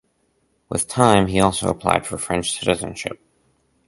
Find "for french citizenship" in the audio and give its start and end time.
2.07-3.19